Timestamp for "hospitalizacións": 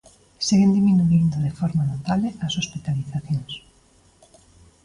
2.59-3.51